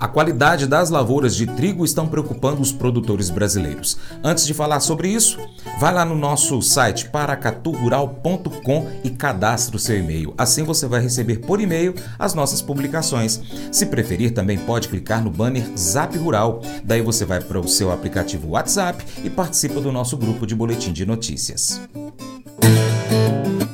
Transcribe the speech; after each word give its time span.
A 0.00 0.08
qualidade 0.08 0.66
das 0.66 0.88
lavouras 0.88 1.36
de 1.36 1.46
trigo 1.46 1.84
estão 1.84 2.08
preocupando 2.08 2.62
os 2.62 2.72
produtores 2.72 3.28
brasileiros. 3.28 3.98
Antes 4.24 4.46
de 4.46 4.54
falar 4.54 4.80
sobre 4.80 5.08
isso, 5.08 5.38
vai 5.78 5.92
lá 5.92 6.06
no 6.06 6.16
nosso 6.16 6.62
site 6.62 7.10
paracaturural.com 7.10 8.88
e 9.04 9.10
cadastre 9.10 9.76
o 9.76 9.78
seu 9.78 9.98
e-mail. 9.98 10.32
Assim 10.38 10.62
você 10.62 10.86
vai 10.86 11.02
receber 11.02 11.40
por 11.40 11.60
e-mail 11.60 11.94
as 12.18 12.32
nossas 12.32 12.62
publicações. 12.62 13.42
Se 13.70 13.84
preferir, 13.84 14.32
também 14.32 14.56
pode 14.56 14.88
clicar 14.88 15.22
no 15.22 15.30
banner 15.30 15.64
Zap 15.76 16.16
Rural. 16.16 16.62
Daí 16.82 17.02
você 17.02 17.26
vai 17.26 17.42
para 17.42 17.60
o 17.60 17.68
seu 17.68 17.92
aplicativo 17.92 18.48
WhatsApp 18.48 19.04
e 19.22 19.28
participa 19.28 19.82
do 19.82 19.92
nosso 19.92 20.16
grupo 20.16 20.46
de 20.46 20.54
boletim 20.54 20.94
de 20.94 21.04
notícias. 21.04 21.78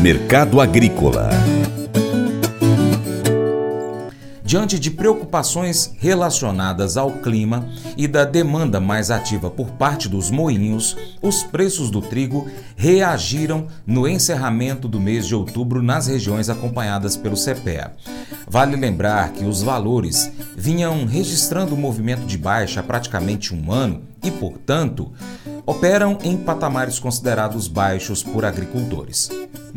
Mercado 0.00 0.60
Agrícola 0.60 1.30
Diante 4.48 4.78
de 4.78 4.90
preocupações 4.90 5.92
relacionadas 5.98 6.96
ao 6.96 7.10
clima 7.10 7.68
e 7.98 8.08
da 8.08 8.24
demanda 8.24 8.80
mais 8.80 9.10
ativa 9.10 9.50
por 9.50 9.72
parte 9.72 10.08
dos 10.08 10.30
moinhos, 10.30 10.96
os 11.20 11.42
preços 11.42 11.90
do 11.90 12.00
trigo 12.00 12.48
reagiram 12.74 13.66
no 13.86 14.08
encerramento 14.08 14.88
do 14.88 14.98
mês 14.98 15.26
de 15.26 15.34
outubro 15.34 15.82
nas 15.82 16.06
regiões 16.06 16.48
acompanhadas 16.48 17.14
pelo 17.14 17.36
CPEA. 17.36 17.92
Vale 18.48 18.74
lembrar 18.74 19.32
que 19.32 19.44
os 19.44 19.60
valores 19.60 20.32
vinham 20.56 21.04
registrando 21.04 21.74
um 21.74 21.78
movimento 21.78 22.24
de 22.24 22.38
baixa 22.38 22.80
há 22.80 22.82
praticamente 22.82 23.54
um 23.54 23.70
ano 23.70 24.00
e, 24.24 24.30
portanto, 24.30 25.12
operam 25.66 26.16
em 26.22 26.38
patamares 26.38 26.98
considerados 26.98 27.68
baixos 27.68 28.22
por 28.22 28.46
agricultores. 28.46 29.28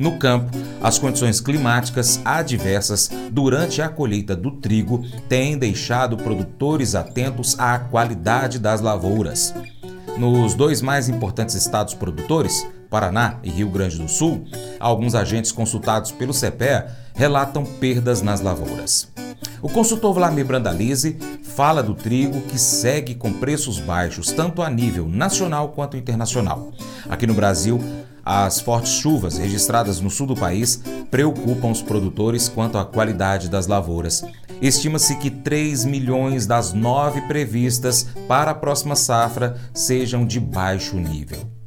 No 0.02 0.18
campo, 0.18 0.50
as 0.82 0.98
condições 0.98 1.40
climáticas 1.40 2.20
adversas 2.26 3.08
durante 3.30 3.84
a 3.84 3.88
colheita 3.88 4.36
do 4.36 4.50
trigo 4.50 5.05
têm 5.30 5.55
deixado 5.55 6.18
produtores 6.18 6.96
atentos 6.96 7.55
à 7.60 7.77
qualidade 7.77 8.58
das 8.58 8.82
lavouras. 8.82 9.54
Nos 10.18 10.55
dois 10.55 10.82
mais 10.82 11.07
importantes 11.07 11.54
estados 11.54 11.94
produtores, 11.94 12.68
Paraná 12.90 13.38
e 13.44 13.52
Rio 13.52 13.70
Grande 13.70 13.99
do 13.99 14.07
Sul, 14.07 14.44
alguns 14.79 15.13
agentes 15.13 15.52
consultados 15.52 16.12
pelo 16.12 16.34
CPE 16.34 16.85
relatam 17.13 17.63
perdas 17.63 18.24
nas 18.24 18.41
lavouras. 18.41 19.07
O 19.62 19.70
consultor 19.70 20.16
Vladimir 20.16 20.46
Brandalize 20.46 21.16
fala 21.44 21.84
do 21.84 21.94
trigo 21.94 22.41
que 22.41 22.57
segue 22.57 23.13
com 23.13 23.32
preços 23.34 23.77
baixos, 23.77 24.32
tanto 24.32 24.63
a 24.63 24.70
nível 24.72 25.07
nacional 25.07 25.70
quanto 25.70 25.96
internacional. 25.96 26.72
Aqui 27.07 27.27
no 27.27 27.35
Brasil, 27.35 27.79
as 28.26 28.62
fortes 28.62 28.94
chuvas 28.94 29.38
registradas 29.38 30.00
no 30.00 30.10
sul 30.10 30.27
do 30.27 30.36
país 30.36 30.82
preocupam 31.10 31.72
os 31.72 31.82
produtores 31.82 32.48
quanto 32.48 32.78
à 32.78 32.86
qualidade 32.86 33.50
das 33.50 33.68
lavouras. 33.68 34.24
Estima-se 34.62 35.16
que 35.16 35.32
3 35.32 35.86
milhões 35.86 36.46
das 36.46 36.72
9 36.72 37.22
previstas 37.22 38.08
para 38.28 38.52
a 38.52 38.55
próxima 38.55 38.96
safra 38.96 39.60
sejam 39.74 40.26
de 40.26 40.40
baixo 40.40 40.98
nível. 40.98 41.60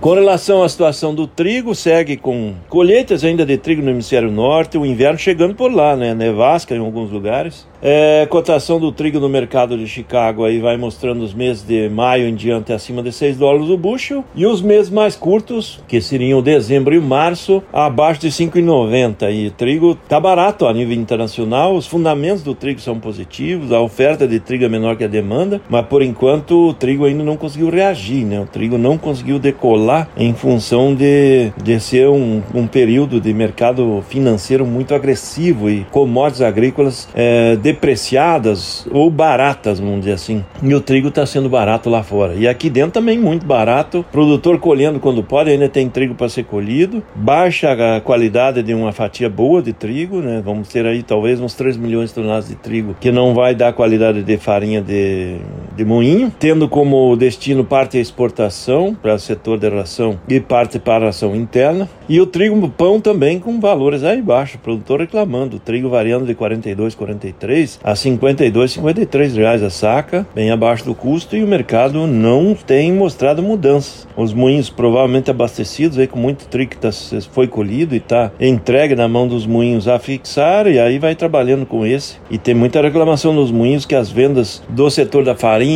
Com 0.00 0.14
relação 0.14 0.62
à 0.62 0.68
situação 0.68 1.14
do 1.14 1.26
trigo, 1.26 1.74
segue 1.74 2.16
com 2.16 2.54
colheitas 2.70 3.22
ainda 3.22 3.44
de 3.44 3.58
trigo 3.58 3.82
no 3.82 3.90
hemisfério 3.90 4.30
norte, 4.30 4.78
o 4.78 4.86
inverno 4.86 5.18
chegando 5.18 5.54
por 5.54 5.70
lá, 5.70 5.94
né? 5.94 6.14
Nevasca 6.14 6.74
em 6.74 6.78
alguns 6.78 7.10
lugares. 7.10 7.68
É, 7.82 8.26
cotação 8.30 8.80
do 8.80 8.92
trigo 8.92 9.20
no 9.20 9.28
mercado 9.28 9.76
de 9.76 9.86
Chicago 9.86 10.44
aí 10.44 10.58
vai 10.58 10.76
mostrando 10.78 11.22
os 11.22 11.32
meses 11.34 11.62
de 11.62 11.88
maio 11.88 12.26
em 12.26 12.34
diante 12.34 12.72
acima 12.74 13.02
de 13.02 13.10
6 13.10 13.38
dólares 13.38 13.68
o 13.68 13.76
bushel 13.76 14.22
e 14.34 14.46
os 14.46 14.60
meses 14.60 14.90
mais 14.90 15.16
curtos, 15.16 15.82
que 15.86 16.00
seriam 16.00 16.42
dezembro 16.42 16.94
e 16.94 17.00
março, 17.00 17.62
abaixo 17.70 18.22
de 18.22 18.28
5,90. 18.28 19.30
E 19.30 19.50
trigo 19.50 19.94
tá 20.08 20.18
barato 20.18 20.66
a 20.66 20.72
nível 20.72 20.94
internacional, 20.94 21.74
os 21.74 21.86
fundamentos 21.86 22.42
do 22.42 22.54
trigo 22.54 22.80
são 22.80 22.98
positivos, 22.98 23.70
a 23.70 23.80
oferta 23.80 24.26
de 24.26 24.40
trigo 24.40 24.64
é 24.64 24.68
menor 24.68 24.96
que 24.96 25.04
a 25.04 25.08
demanda, 25.08 25.60
mas 25.68 25.84
por 25.86 26.02
enquanto 26.02 26.68
o 26.68 26.74
trigo 26.74 27.04
ainda 27.04 27.22
não 27.22 27.36
conseguiu 27.36 27.68
reagir, 27.68 28.24
né? 28.24 28.40
O 28.40 28.46
trigo 28.46 28.78
não 28.78 28.96
conseguiu 28.96 29.38
decolar 29.38 29.89
em 30.16 30.34
função 30.34 30.94
de, 30.94 31.52
de 31.62 31.80
ser 31.80 32.08
um, 32.08 32.42
um 32.54 32.66
período 32.66 33.20
de 33.20 33.32
mercado 33.32 34.02
financeiro 34.08 34.66
muito 34.66 34.94
agressivo 34.94 35.68
e 35.70 35.86
commodities 35.90 36.42
agrícolas 36.42 37.08
é, 37.14 37.56
depreciadas 37.56 38.86
ou 38.90 39.10
baratas, 39.10 39.80
vamos 39.80 40.00
dizer 40.00 40.12
assim. 40.12 40.44
E 40.62 40.74
o 40.74 40.80
trigo 40.80 41.08
está 41.08 41.24
sendo 41.26 41.48
barato 41.48 41.88
lá 41.90 42.02
fora. 42.02 42.34
E 42.34 42.46
aqui 42.46 42.70
dentro 42.70 42.92
também 42.92 43.18
muito 43.18 43.46
barato. 43.46 44.04
Produtor 44.10 44.58
colhendo 44.58 45.00
quando 45.00 45.22
pode, 45.22 45.50
ainda 45.50 45.68
tem 45.68 45.88
trigo 45.88 46.14
para 46.14 46.28
ser 46.28 46.44
colhido. 46.44 47.02
Baixa 47.14 47.72
a 47.72 48.00
qualidade 48.00 48.62
de 48.62 48.74
uma 48.74 48.92
fatia 48.92 49.28
boa 49.28 49.62
de 49.62 49.72
trigo, 49.72 50.20
né? 50.20 50.42
Vamos 50.44 50.68
ter 50.68 50.86
aí 50.86 51.02
talvez 51.02 51.40
uns 51.40 51.54
3 51.54 51.76
milhões 51.76 52.10
de 52.10 52.14
toneladas 52.16 52.48
de 52.48 52.54
trigo 52.54 52.94
que 53.00 53.10
não 53.10 53.34
vai 53.34 53.54
dar 53.54 53.72
qualidade 53.72 54.22
de 54.22 54.36
farinha 54.36 54.80
de, 54.80 55.38
de 55.80 55.84
moinho, 55.86 56.30
tendo 56.38 56.68
como 56.68 57.16
destino 57.16 57.64
parte 57.64 57.96
a 57.96 58.00
exportação 58.02 58.94
para 58.94 59.14
o 59.14 59.18
setor 59.18 59.58
de 59.58 59.66
ração 59.66 60.20
e 60.28 60.38
parte 60.38 60.78
para 60.78 61.04
a 61.04 61.06
ração 61.06 61.34
interna. 61.34 61.88
E 62.06 62.20
o 62.20 62.26
trigo 62.26 62.68
pão 62.68 63.00
também 63.00 63.38
com 63.38 63.58
valores 63.58 64.04
aí 64.04 64.20
baixos. 64.20 64.56
O 64.56 64.58
produtor 64.58 65.00
reclamando, 65.00 65.56
o 65.56 65.58
trigo 65.58 65.88
variando 65.88 66.26
de 66.26 66.34
42, 66.34 66.94
43 66.94 67.80
a 67.82 67.96
52, 67.96 68.72
53 68.72 69.36
reais 69.36 69.62
a 69.62 69.70
saca, 69.70 70.26
bem 70.34 70.50
abaixo 70.50 70.84
do 70.84 70.94
custo 70.94 71.34
e 71.34 71.42
o 71.42 71.48
mercado 71.48 72.06
não 72.06 72.54
tem 72.54 72.92
mostrado 72.92 73.42
mudanças. 73.42 74.06
Os 74.14 74.34
moinhos 74.34 74.68
provavelmente 74.68 75.30
abastecidos 75.30 75.96
aí 75.98 76.06
com 76.06 76.18
muito 76.18 76.46
trigo 76.46 76.72
que 76.72 76.76
tá, 76.76 76.90
foi 77.32 77.48
colhido 77.48 77.94
e 77.94 77.98
está 77.98 78.30
entregue 78.38 78.94
na 78.94 79.08
mão 79.08 79.26
dos 79.26 79.46
moinhos 79.46 79.88
a 79.88 79.98
fixar 79.98 80.66
e 80.66 80.78
aí 80.78 80.98
vai 80.98 81.14
trabalhando 81.14 81.64
com 81.64 81.86
esse. 81.86 82.16
E 82.30 82.36
tem 82.36 82.54
muita 82.54 82.82
reclamação 82.82 83.32
nos 83.32 83.50
moinhos 83.50 83.86
que 83.86 83.94
as 83.94 84.10
vendas 84.10 84.62
do 84.68 84.90
setor 84.90 85.24
da 85.24 85.34
farinha, 85.34 85.69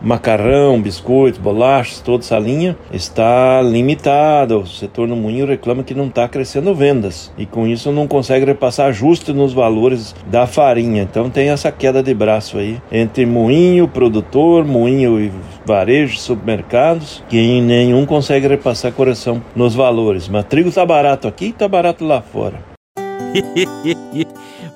macarrão, 0.00 0.80
biscoitos, 0.80 1.40
bolachas, 1.40 2.00
toda 2.00 2.22
essa 2.22 2.38
linha 2.38 2.76
está 2.92 3.60
limitada. 3.62 4.56
O 4.58 4.66
setor 4.66 5.08
no 5.08 5.16
moinho 5.16 5.46
reclama 5.46 5.82
que 5.82 5.94
não 5.94 6.06
está 6.06 6.28
crescendo 6.28 6.74
vendas 6.74 7.32
e 7.36 7.46
com 7.46 7.66
isso 7.66 7.92
não 7.92 8.06
consegue 8.06 8.44
repassar 8.44 8.92
justo 8.92 9.34
nos 9.34 9.52
valores 9.52 10.14
da 10.26 10.46
farinha. 10.46 11.02
Então 11.02 11.30
tem 11.30 11.50
essa 11.50 11.70
queda 11.70 12.02
de 12.02 12.14
braço 12.14 12.58
aí 12.58 12.80
entre 12.90 13.26
moinho, 13.26 13.88
produtor, 13.88 14.64
moinho 14.64 15.20
e 15.20 15.30
varejo, 15.64 16.18
supermercados, 16.18 17.22
que 17.28 17.60
nenhum 17.60 18.06
consegue 18.06 18.48
repassar 18.48 18.92
correção 18.92 19.42
nos 19.54 19.74
valores. 19.74 20.28
Mas 20.28 20.44
trigo 20.44 20.70
tá 20.70 20.84
barato 20.84 21.28
aqui 21.28 21.46
e 21.46 21.52
tá 21.52 21.68
barato 21.68 22.04
lá 22.04 22.20
fora. 22.22 22.62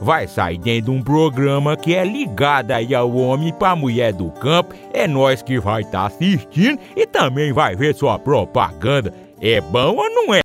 vai 0.00 0.26
sair 0.26 0.58
dentro 0.58 0.92
de 0.92 0.98
um 0.98 1.02
programa 1.02 1.76
que 1.76 1.94
é 1.94 2.04
ligado 2.04 2.70
aí 2.70 2.94
ao 2.94 3.12
homem 3.14 3.52
para 3.52 3.76
mulher 3.76 4.12
do 4.12 4.30
campo. 4.30 4.74
É 4.92 5.06
nós 5.06 5.42
que 5.42 5.58
vai 5.58 5.82
estar 5.82 6.00
tá 6.00 6.06
assistindo 6.06 6.78
e 6.96 7.06
também 7.06 7.52
vai 7.52 7.74
ver 7.76 7.94
sua 7.94 8.18
propaganda. 8.18 9.12
É 9.40 9.60
bom 9.60 9.96
ou 9.96 10.10
não 10.10 10.34
é? 10.34 10.40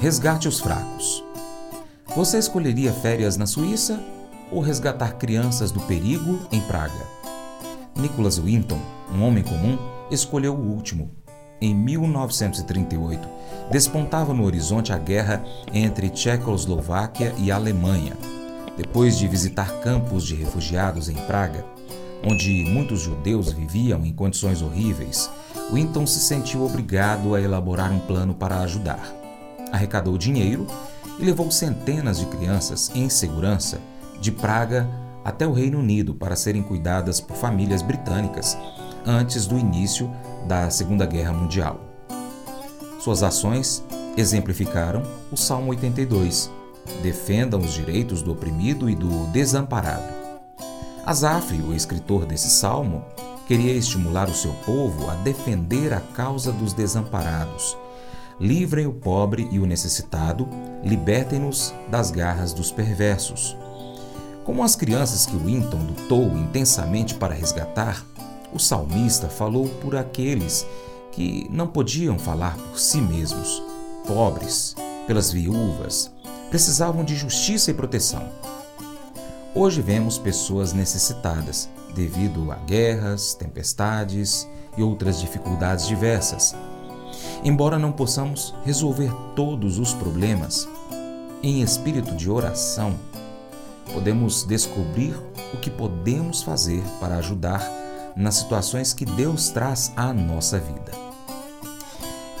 Resgate 0.00 0.48
os 0.48 0.60
fracos. 0.60 1.24
Você 2.14 2.38
escolheria 2.38 2.92
férias 2.92 3.36
na 3.36 3.46
Suíça 3.46 4.00
ou 4.50 4.60
resgatar 4.60 5.14
crianças 5.14 5.72
do 5.72 5.80
perigo 5.80 6.38
em 6.52 6.60
Praga? 6.60 7.14
Nicholas 7.96 8.38
Winton, 8.38 8.78
um 9.12 9.22
homem 9.22 9.42
comum, 9.42 9.78
escolheu 10.10 10.54
o 10.54 10.72
último. 10.72 11.10
Em 11.60 11.74
1938, 11.74 13.26
despontava 13.70 14.34
no 14.34 14.44
horizonte 14.44 14.92
a 14.92 14.98
guerra 14.98 15.42
entre 15.72 16.10
Tchecoslováquia 16.10 17.32
e 17.38 17.50
Alemanha. 17.50 18.12
Depois 18.76 19.16
de 19.16 19.28
visitar 19.28 19.80
campos 19.80 20.24
de 20.24 20.34
refugiados 20.34 21.08
em 21.08 21.14
Praga, 21.14 21.64
onde 22.24 22.64
muitos 22.64 23.00
judeus 23.00 23.52
viviam 23.52 24.04
em 24.04 24.12
condições 24.12 24.62
horríveis, 24.62 25.30
Winton 25.72 26.06
se 26.06 26.20
sentiu 26.20 26.64
obrigado 26.64 27.34
a 27.34 27.40
elaborar 27.40 27.92
um 27.92 28.00
plano 28.00 28.34
para 28.34 28.60
ajudar. 28.60 29.14
Arrecadou 29.70 30.18
dinheiro 30.18 30.66
e 31.18 31.24
levou 31.24 31.50
centenas 31.50 32.18
de 32.18 32.26
crianças 32.26 32.90
em 32.94 33.08
segurança 33.08 33.80
de 34.20 34.32
Praga 34.32 34.88
até 35.24 35.46
o 35.46 35.52
Reino 35.52 35.78
Unido 35.78 36.14
para 36.14 36.36
serem 36.36 36.62
cuidadas 36.62 37.20
por 37.20 37.36
famílias 37.36 37.82
britânicas 37.82 38.56
antes 39.06 39.46
do 39.46 39.58
início 39.58 40.10
da 40.46 40.68
Segunda 40.70 41.06
Guerra 41.06 41.32
Mundial. 41.32 41.80
Suas 42.98 43.22
ações 43.22 43.84
exemplificaram 44.16 45.02
o 45.30 45.36
Salmo 45.36 45.70
82: 45.70 46.50
defendam 47.02 47.60
os 47.60 47.72
direitos 47.72 48.22
do 48.22 48.32
oprimido 48.32 48.88
e 48.88 48.94
do 48.94 49.26
desamparado. 49.32 50.12
Asaf, 51.04 51.54
o 51.60 51.74
escritor 51.74 52.24
desse 52.24 52.48
salmo, 52.48 53.04
queria 53.46 53.72
estimular 53.72 54.28
o 54.28 54.34
seu 54.34 54.52
povo 54.64 55.10
a 55.10 55.14
defender 55.16 55.92
a 55.92 56.00
causa 56.00 56.50
dos 56.50 56.72
desamparados. 56.72 57.76
Livrem 58.40 58.86
o 58.86 58.92
pobre 58.92 59.48
e 59.52 59.58
o 59.58 59.66
necessitado, 59.66 60.48
libertem-nos 60.82 61.74
das 61.88 62.10
garras 62.10 62.52
dos 62.52 62.70
perversos. 62.70 63.56
Como 64.44 64.62
as 64.62 64.74
crianças 64.74 65.24
que 65.26 65.36
o 65.36 65.44
Winton 65.44 65.78
lutou 65.78 66.24
intensamente 66.36 67.14
para 67.14 67.34
resgatar, 67.34 68.04
o 68.52 68.58
salmista 68.58 69.28
falou 69.28 69.68
por 69.80 69.96
aqueles 69.96 70.66
que 71.12 71.46
não 71.50 71.66
podiam 71.66 72.18
falar 72.18 72.56
por 72.56 72.78
si 72.78 73.00
mesmos, 73.00 73.62
pobres, 74.06 74.74
pelas 75.06 75.30
viúvas, 75.30 76.10
precisavam 76.54 77.02
de 77.02 77.16
justiça 77.16 77.72
e 77.72 77.74
proteção. 77.74 78.28
Hoje 79.52 79.82
vemos 79.82 80.18
pessoas 80.18 80.72
necessitadas 80.72 81.68
devido 81.96 82.52
a 82.52 82.54
guerras, 82.54 83.34
tempestades 83.34 84.48
e 84.76 84.80
outras 84.80 85.20
dificuldades 85.20 85.88
diversas. 85.88 86.54
Embora 87.42 87.76
não 87.76 87.90
possamos 87.90 88.54
resolver 88.64 89.12
todos 89.34 89.80
os 89.80 89.92
problemas, 89.94 90.68
em 91.42 91.60
espírito 91.60 92.14
de 92.14 92.30
oração, 92.30 92.94
podemos 93.92 94.44
descobrir 94.44 95.20
o 95.52 95.56
que 95.56 95.70
podemos 95.70 96.44
fazer 96.44 96.84
para 97.00 97.16
ajudar 97.16 97.68
nas 98.14 98.36
situações 98.36 98.94
que 98.94 99.04
Deus 99.04 99.48
traz 99.48 99.92
à 99.96 100.12
nossa 100.12 100.60
vida. 100.60 101.03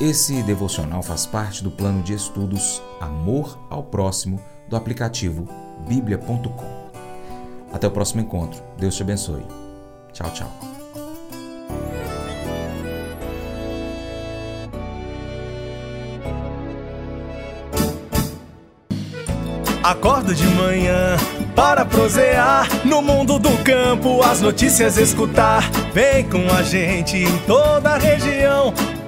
Esse 0.00 0.42
devocional 0.42 1.04
faz 1.04 1.24
parte 1.24 1.62
do 1.62 1.70
plano 1.70 2.02
de 2.02 2.14
estudos 2.14 2.82
Amor 3.00 3.56
ao 3.70 3.84
Próximo 3.84 4.40
do 4.68 4.76
aplicativo 4.76 5.46
bíblia.com. 5.86 6.90
Até 7.72 7.86
o 7.86 7.90
próximo 7.90 8.20
encontro. 8.20 8.60
Deus 8.76 8.96
te 8.96 9.02
abençoe. 9.02 9.46
Tchau, 10.12 10.30
tchau. 10.32 10.50
Acordo 19.82 20.34
de 20.34 20.46
manhã 20.46 21.16
para 21.54 21.84
prosear 21.84 22.66
no 22.84 23.00
mundo 23.00 23.38
do 23.38 23.50
campo, 23.62 24.22
as 24.22 24.40
notícias 24.40 24.96
escutar. 24.96 25.70
Vem 25.92 26.28
com 26.28 26.52
a 26.52 26.62
gente 26.62 27.18
em 27.18 27.38
toda 27.40 27.90
a 27.90 27.98
região 27.98 28.72